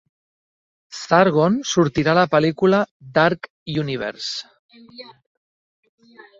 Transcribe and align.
Sargon 0.99 1.59
sortirà 1.73 2.15
a 2.15 2.19
la 2.21 2.25
pel·lícula 2.33 2.81
"Dark 3.19 3.47
Univers". 3.85 4.33